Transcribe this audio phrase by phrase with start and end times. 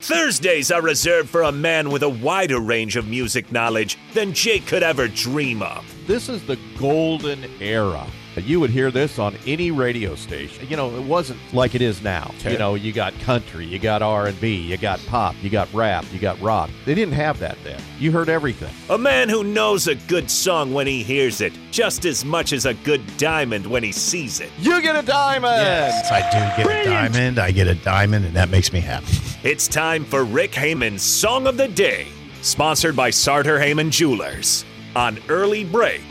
[0.00, 4.66] Thursdays are reserved for a man with a wider range of music knowledge than Jake
[4.66, 5.84] could ever dream of.
[6.06, 8.06] This is the golden era.
[8.36, 10.66] You would hear this on any radio station.
[10.68, 12.32] You know, it wasn't like it is now.
[12.38, 12.52] Okay.
[12.52, 16.18] You know, you got country, you got R&B, you got pop, you got rap, you
[16.18, 16.70] got rock.
[16.86, 17.78] They didn't have that then.
[17.98, 18.72] You heard everything.
[18.88, 22.64] A man who knows a good song when he hears it, just as much as
[22.64, 24.50] a good diamond when he sees it.
[24.58, 25.56] You get a diamond.
[25.56, 27.38] Yes, I do get a diamond.
[27.38, 29.18] I get a diamond, and that makes me happy.
[29.42, 32.08] It's time for Rick Hamann's Song of the Day,
[32.42, 36.02] sponsored by Sartor Hamann Jewelers on Early Break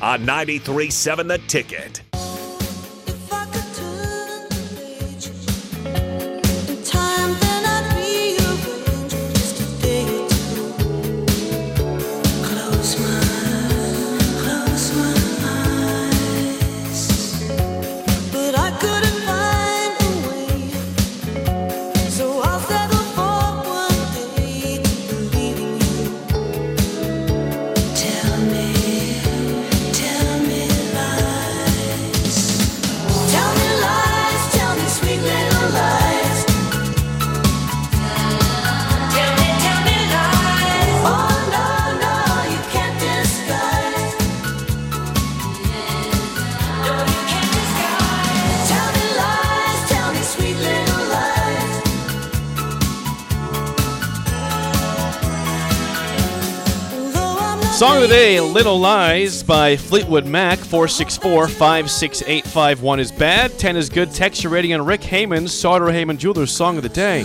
[0.00, 2.07] on 93.7 The Ticket.
[57.78, 60.58] Song of the day, Little Lies by Fleetwood Mac.
[60.58, 63.56] 464 56851 is bad.
[63.56, 64.10] 10 is good.
[64.10, 67.24] Text rating on Rick Hamann's Sartor Hamann Jewelers Song of the Day.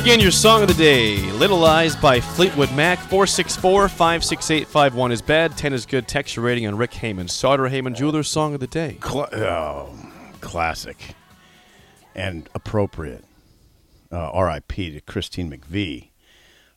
[0.00, 2.98] Again, your Song of the Day, Little Lies by Fleetwood Mac.
[2.98, 5.56] 464 56851 is bad.
[5.56, 6.08] 10 is good.
[6.08, 8.96] Texture rating on Rick Hamann's Sartor Hamann Jewelers Song of the Day.
[9.00, 9.94] Cla- oh,
[10.40, 11.14] classic
[12.14, 13.24] and appropriate.
[14.10, 14.92] Uh, R.I.P.
[14.92, 16.08] to Christine McVie.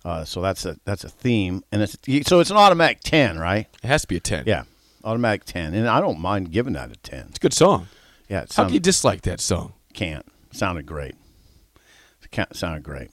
[0.04, 1.96] Uh, so that's a that's a theme, and it's
[2.28, 3.68] so it's an automatic ten, right?
[3.84, 4.46] It has to be a 10.
[4.48, 4.64] Yeah,
[5.06, 7.28] automatic ten, and I don't mind giving that a ten.
[7.30, 7.88] It's a good song.
[8.28, 9.74] Yeah, it How can you dislike that song?
[9.94, 10.26] can't.
[10.52, 11.16] Sounded great.
[12.32, 13.12] It ca- sounded great.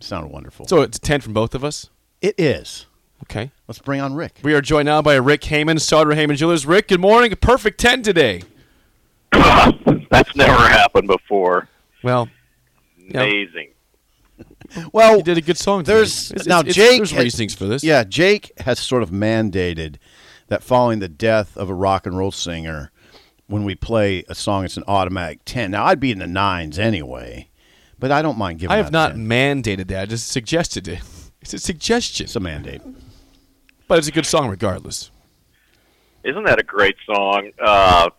[0.00, 0.66] Sounded wonderful.
[0.66, 1.90] So it's a 10 from both of us?
[2.20, 2.86] it is.
[3.24, 3.50] Okay.
[3.68, 4.40] Let's bring on Rick.
[4.42, 6.64] We are joined now by Rick Hamann, Sartor Hamann Jewelers.
[6.66, 7.32] Rick, good morning.
[7.32, 8.42] A perfect 10 today.
[9.32, 11.68] That's never happened before.
[12.02, 12.28] Well,
[12.98, 13.22] Yeah.
[13.22, 13.68] Amazing.
[14.92, 15.80] Well, you did a good song.
[15.82, 15.94] today.
[15.96, 16.98] There's It's- now it's- Jake.
[16.98, 17.82] There's had- reasonings for this.
[17.84, 19.96] Yeah, Jake has sort of mandated
[20.46, 22.90] that following the death of a rock and roll singer,
[23.48, 25.72] when we play a song, it's an automatic ten.
[25.72, 27.48] Now I'd be in the nines anyway,
[28.00, 28.72] but I don't mind giving.
[28.72, 29.28] I have that not 10.
[29.28, 30.02] mandated that.
[30.02, 31.00] I just suggested it.
[31.42, 32.24] It's a suggestion.
[32.24, 32.82] It's a mandate.
[33.88, 35.10] But it's a good song regardless.
[36.22, 37.50] Isn't that a great song?
[37.58, 38.10] Uh,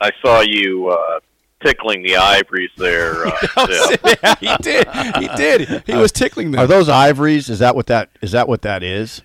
[0.00, 1.18] I saw you uh,
[1.64, 3.26] tickling the ivories there.
[3.26, 3.66] Uh,
[4.22, 4.88] yeah, he did.
[5.16, 5.82] He did.
[5.86, 6.60] He was tickling them.
[6.60, 7.50] Are those ivories?
[7.50, 8.30] Is that what that is?
[8.30, 9.22] That what that is?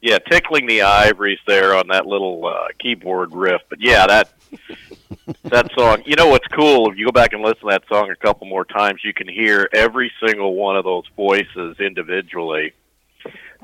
[0.00, 3.60] yeah, tickling the ivories there on that little uh, keyboard riff.
[3.68, 4.32] But yeah, that
[5.44, 6.02] that song.
[6.06, 6.90] You know what's cool?
[6.90, 9.28] If you go back and listen to that song a couple more times, you can
[9.28, 12.72] hear every single one of those voices individually.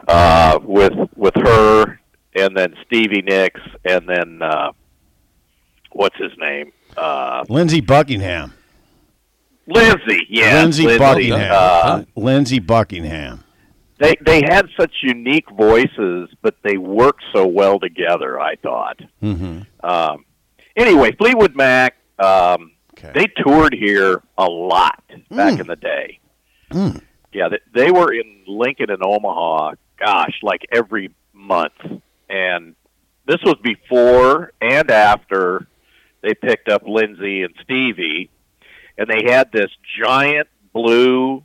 [0.08, 2.00] Uh, with with her,
[2.34, 4.72] and then Stevie Nicks, and then uh,
[5.92, 6.72] what's his name?
[6.96, 8.52] Uh, Lindsey Buckingham.
[9.66, 10.26] Lindsey.
[10.28, 11.50] Yeah, Lindsey Buckingham.
[11.52, 13.44] Uh, Lindsey Buckingham.
[14.00, 18.40] they they had such unique voices, but they worked so well together.
[18.40, 19.00] I thought.
[19.22, 19.86] Mm-hmm.
[19.86, 20.24] Um,
[20.76, 21.96] anyway, Fleetwood Mac.
[22.18, 23.10] Um, Okay.
[23.14, 25.60] They toured here a lot back Mm.
[25.62, 26.20] in the day.
[26.70, 27.02] Mm.
[27.32, 29.72] Yeah, they, they were in Lincoln and Omaha.
[29.98, 31.72] Gosh, like every month,
[32.28, 32.76] and
[33.26, 35.66] this was before and after
[36.20, 38.30] they picked up Lindsey and Stevie,
[38.98, 39.70] and they had this
[40.00, 41.42] giant blue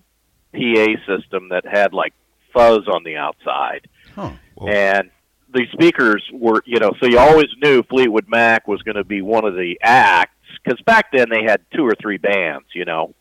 [0.54, 2.14] PA system that had like
[2.54, 4.32] fuzz on the outside Huh.
[4.68, 5.10] and
[5.54, 9.22] the speakers were you know so you always knew fleetwood mac was going to be
[9.22, 10.34] one of the acts
[10.64, 13.14] because back then they had two or three bands you know.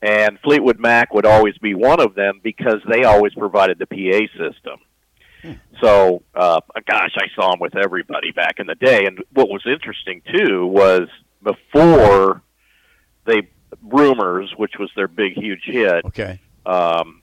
[0.00, 4.26] And fleetwood mac would always be one of them because they always provided the pa
[4.38, 4.78] system.
[5.80, 9.06] So uh gosh i saw them with everybody back in the day.
[9.06, 11.08] And what was interesting too was
[11.42, 12.42] before
[13.26, 13.48] they
[13.82, 16.40] rumors which was their big huge hit Okay.
[16.64, 17.22] um,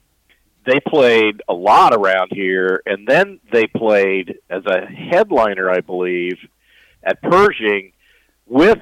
[0.66, 6.38] they played a lot around here, and then they played as a headliner, I believe,
[7.02, 7.92] at Pershing
[8.46, 8.80] with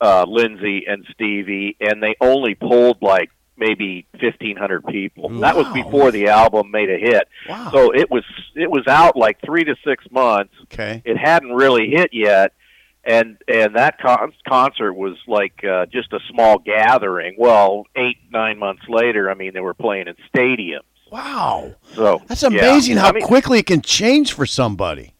[0.00, 5.28] uh, Lindsey and Stevie, and they only pulled like maybe fifteen hundred people.
[5.40, 7.28] That was before the album made a hit.
[7.48, 7.70] Wow.
[7.72, 8.24] So it was
[8.54, 10.54] it was out like three to six months.
[10.64, 11.02] Okay.
[11.04, 12.52] It hadn't really hit yet.
[13.04, 17.36] And and that con- concert was like uh, just a small gathering.
[17.38, 20.80] Well, eight nine months later, I mean, they were playing in stadiums.
[21.10, 21.74] Wow.
[21.94, 22.48] So That's yeah.
[22.48, 25.14] amazing how I mean, quickly it can change for somebody.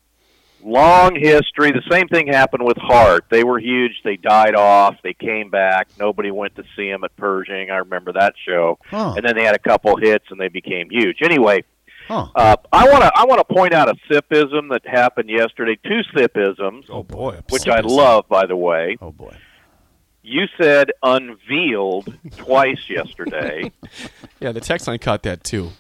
[0.63, 1.73] long history.
[1.73, 3.25] The same thing happened with Heart.
[3.31, 3.93] They were huge.
[4.05, 4.97] They died off.
[5.03, 5.89] They came back.
[5.99, 7.71] Nobody went to see them at Pershing.
[7.71, 8.79] I remember that show.
[8.87, 9.15] Huh.
[9.17, 11.19] And then they had a couple hits, and they became huge.
[11.23, 11.65] Anyway,
[12.09, 12.27] Huh.
[12.35, 15.79] uh, I want to I want to point out a sipism that happened yesterday.
[15.85, 18.97] Two sipisms, Oh boy, which I love, by the way.
[19.01, 19.37] Oh boy.
[20.23, 23.71] You said unveiled twice yesterday.
[24.41, 25.71] Yeah, the text line caught that too.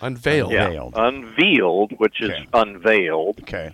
[0.00, 0.52] Unveiled.
[0.52, 0.94] yeah, Unveiled.
[0.96, 2.46] unveiled, which is Okay.
[2.54, 3.72] unveiled, Okay.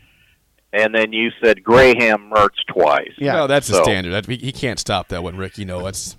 [0.72, 3.12] and then you said Graham Mertz twice.
[3.18, 3.34] Yeah.
[3.34, 4.10] No, that's a So- standard.
[4.12, 5.58] That, he he can't stop that one, Rick.
[5.58, 6.16] You know, it's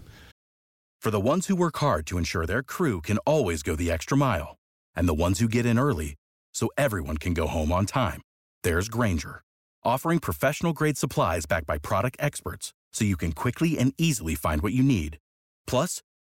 [1.02, 4.18] For the ones who work hard to ensure their crew can always go the extra
[4.18, 4.57] mile,
[4.96, 6.16] and the ones who get in early
[6.51, 8.22] so everyone can go home on time,
[8.63, 9.44] there's Grainger,
[9.84, 14.63] offering professional grade supplies backed by product experts so you can quickly and easily find
[14.63, 15.19] what you need.
[15.68, 16.01] Plus,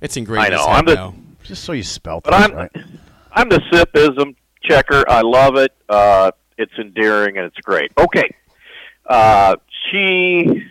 [0.00, 1.14] It's ingrained I in his know, head I'm the- now.
[1.44, 2.72] Just so you spell But things I'm right.
[3.32, 4.34] I'm the sipism
[4.64, 5.04] checker.
[5.08, 5.72] I love it.
[5.88, 7.92] Uh, it's endearing and it's great.
[7.96, 8.34] Okay,
[9.06, 9.54] uh,
[9.90, 10.64] she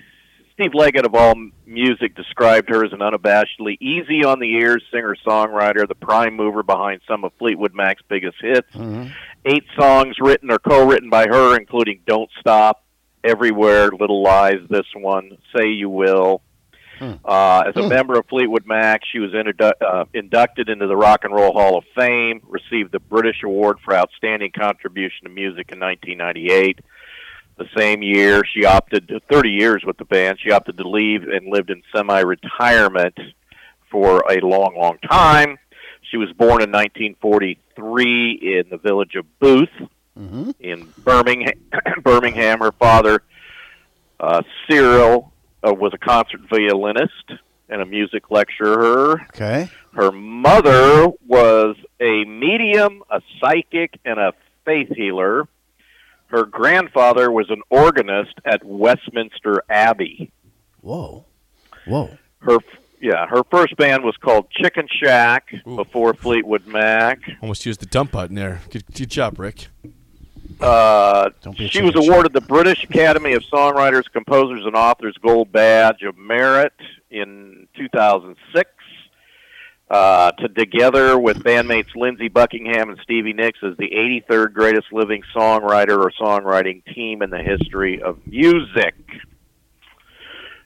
[0.53, 1.34] Steve Leggett of All
[1.65, 6.63] Music described her as an unabashedly easy on the ears singer songwriter, the prime mover
[6.63, 8.70] behind some of Fleetwood Mac's biggest hits.
[8.74, 9.08] Mm-hmm.
[9.46, 12.84] Eight songs written or co-written by her, including "Don't Stop,"
[13.24, 16.41] "Everywhere," "Little Lies," this one, "Say You Will."
[17.01, 21.23] Uh, as a member of Fleetwood Mac, she was introdu- uh, inducted into the Rock
[21.23, 25.79] and Roll Hall of Fame, received the British Award for Outstanding Contribution to Music in
[25.79, 26.79] 1998.
[27.57, 31.23] The same year, she opted, to, 30 years with the band, she opted to leave
[31.23, 33.17] and lived in semi retirement
[33.89, 35.57] for a long, long time.
[36.11, 39.69] She was born in 1943 in the village of Bouth
[40.59, 41.53] in Birmingham.
[42.03, 42.59] Birmingham.
[42.59, 43.23] Her father,
[44.19, 45.31] uh, Cyril,
[45.65, 47.31] uh, was a concert violinist
[47.69, 49.22] and a music lecturer.
[49.29, 49.69] Okay.
[49.93, 54.34] Her mother was a medium, a psychic, and a
[54.65, 55.48] faith healer.
[56.27, 60.31] Her grandfather was an organist at Westminster Abbey.
[60.81, 61.25] Whoa.
[61.86, 62.17] Whoa.
[62.39, 62.60] Her
[63.01, 67.19] yeah, her first band was called Chicken Shack before Fleetwood Mac.
[67.41, 68.62] Almost used the dump button there.
[68.72, 69.67] Good, good job, Rick.
[70.59, 75.15] Uh, Don't be a she was awarded the British Academy of Songwriters, Composers, and Authors
[75.21, 76.74] Gold Badge of Merit
[77.09, 78.69] in 2006.
[79.88, 83.91] Uh, to together with bandmates Lindsey Buckingham and Stevie Nicks as the
[84.27, 88.95] 83rd greatest living songwriter or songwriting team in the history of music.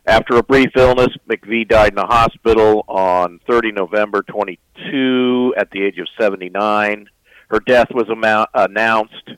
[0.06, 5.84] After a brief illness, McVie died in a hospital on 30 November 22 at the
[5.84, 7.10] age of 79.
[7.50, 9.32] Her death was amount, announced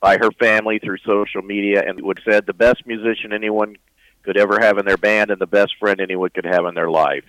[0.00, 3.76] by her family through social media and would said the best musician anyone
[4.22, 6.90] could ever have in their band and the best friend anyone could have in their
[6.90, 7.24] life.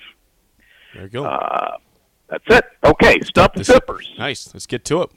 [0.93, 1.23] There you go.
[1.25, 1.77] Uh,
[2.29, 2.65] that's it.
[2.83, 4.09] Okay, Stump the This- Sippers.
[4.17, 4.53] Nice.
[4.53, 5.09] Let's get to it.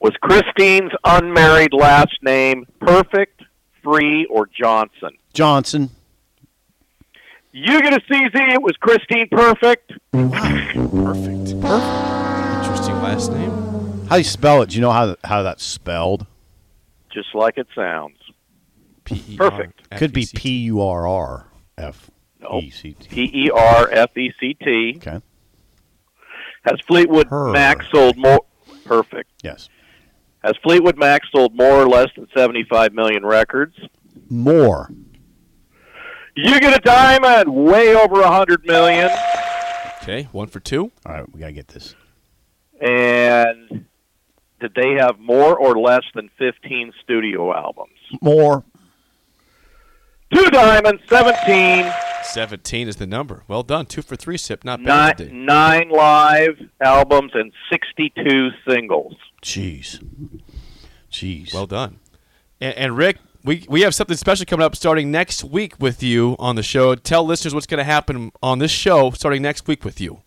[0.00, 3.42] Was Christine's unmarried last name Perfect,
[3.82, 5.10] Free, or Johnson?
[5.34, 5.90] Johnson.
[7.52, 8.52] You get a CZ.
[8.54, 9.92] It was Christine Perfect.
[10.12, 11.50] Perfect.
[11.50, 13.69] Interesting last name.
[14.10, 14.70] How do you spell it?
[14.70, 16.26] Do you know how how that's spelled?
[17.12, 18.16] Just like it sounds.
[19.04, 19.90] P-E-R Perfect.
[19.96, 20.40] Could be F-E-C-T.
[20.40, 21.46] P U R R
[21.78, 22.64] F Nope.
[22.64, 23.06] E C T.
[23.08, 24.94] Oh, P E R F E C T.
[24.96, 25.20] Okay.
[26.62, 27.52] Has Fleetwood Her.
[27.52, 28.40] Mac sold more?
[28.84, 29.30] Perfect.
[29.44, 29.68] Yes.
[30.42, 33.76] Has Fleetwood Mac sold more or less than 75 million records?
[34.28, 34.90] More.
[36.34, 39.08] You get a diamond, way over 100 million.
[40.02, 40.90] Okay, one for two.
[41.06, 41.94] All right, we gotta get this.
[42.80, 43.86] And
[44.60, 47.98] did they have more or less than 15 studio albums?
[48.22, 48.64] More.
[50.32, 53.42] Two diamonds, 17, 17 is the number.
[53.48, 53.86] Well done.
[53.86, 54.64] Two for three, Sip.
[54.64, 59.16] Not bad nine, nine live albums, and 62 singles.
[59.42, 60.02] Jeez.
[61.10, 61.52] Jeez.
[61.52, 61.98] Well done.
[62.60, 66.36] And, and Rick, we, we have something special coming up starting next week with you
[66.38, 66.94] on the show.
[66.94, 70.22] Tell listeners what's going to happen on this show starting next week with you.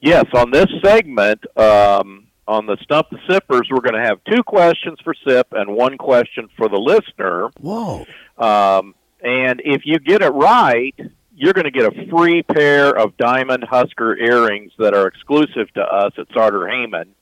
[0.00, 4.42] Yes, on this segment, um, on the Stump the Sippers, we're going to have two
[4.42, 7.50] questions for Sip and one question for the listener.
[7.60, 8.04] Whoa.
[8.36, 10.94] Um, and if you get it right,
[11.34, 15.82] you're going to get a free pair of diamond Husker earrings that are exclusive to
[15.82, 17.14] us at Sartor Hamann.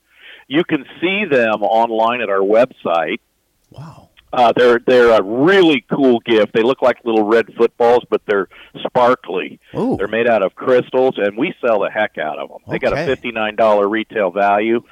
[0.49, 3.21] You can see them online at our website.
[3.71, 4.02] Wow.
[4.33, 6.53] Uh, they're they're a really cool gift.
[6.55, 8.49] They look like little red footballs, but they're
[8.87, 9.61] sparkly.
[9.77, 9.97] Ooh.
[9.97, 12.61] They're made out of crystals, and we sell the heck out of them.
[12.69, 14.83] They got a fifty nine dollar retail value.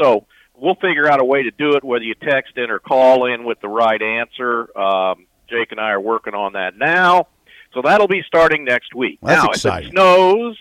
[0.00, 3.32] So we'll figure out a way to do it, whether you text in or call
[3.32, 4.76] in with the right answer.
[4.78, 7.28] Um, Jake and I are working on that now.
[7.72, 9.18] So that'll be starting next week.
[9.22, 9.88] That's now, exciting.
[9.88, 10.58] if it snows,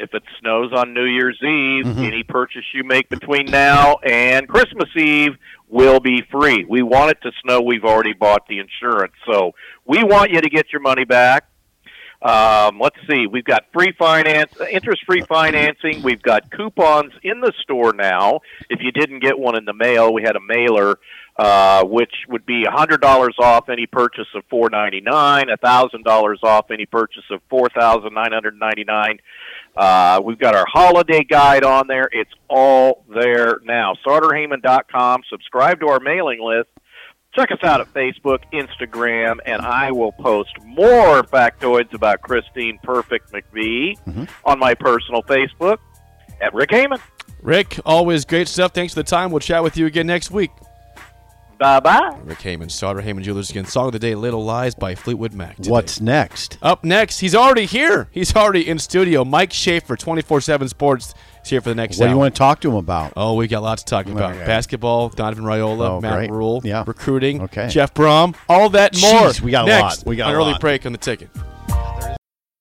[0.00, 2.02] if it snows on New Year's Eve, Mm-hmm.
[2.02, 5.32] any purchase you make between now and Christmas Eve
[5.68, 6.64] will be free.
[6.68, 7.60] We want it to snow.
[7.60, 9.12] We've already bought the insurance.
[9.30, 9.52] So
[9.86, 11.44] we want you to get your money back.
[12.22, 13.26] Um, let's see.
[13.26, 16.02] We've got free finance, interest-free financing.
[16.02, 18.40] We've got coupons in the store now.
[18.68, 20.98] If you didn't get one in the mail, we had a mailer,
[21.38, 26.04] uh, which would be a hundred dollars off any purchase of four ninety-nine, a thousand
[26.04, 29.18] dollars off any purchase of four thousand nine hundred ninety-nine.
[29.74, 32.08] Uh, we've got our holiday guide on there.
[32.12, 33.94] It's all there now.
[34.06, 35.22] SartorHamann.com.
[35.30, 36.68] Subscribe to our mailing list.
[37.34, 43.32] Check us out at Facebook, Instagram, and I will post more factoids about Christine Perfect
[43.32, 44.24] McVie mm-hmm.
[44.44, 45.78] on my personal Facebook
[46.40, 46.98] at Rick Hamann.
[47.40, 48.72] Rick, always great stuff.
[48.72, 49.30] Thanks for the time.
[49.30, 50.50] We'll chat with you again next week.
[51.60, 52.16] Bye bye.
[52.24, 53.66] Rick Hamann, Sartor Hamann Jewelers again.
[53.66, 55.56] Song of the day, Little Lies by Fleetwood Mac.
[55.56, 55.70] today.
[55.70, 56.56] What's next?
[56.62, 58.08] Up next, he's already here.
[58.12, 59.26] He's already in studio.
[59.26, 61.12] Mike Schaefer, 24 7 Sports,
[61.44, 63.12] is here for the next What do you want to talk to him about?
[63.14, 64.36] Oh, we got lots to talk about.
[64.36, 64.46] Okay.
[64.46, 66.30] Basketball, Donovan Raiola, Oh, Matt great.
[66.30, 66.82] Rhule, Yeah.
[66.86, 67.68] recruiting, Okay.
[67.68, 69.28] Jeff Brohm, all that and more.
[69.28, 70.02] Jeez, we got a lot.
[70.06, 70.60] We got on a early lot.
[70.62, 71.28] break on the ticket.